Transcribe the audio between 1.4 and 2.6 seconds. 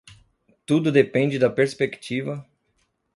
perspectiva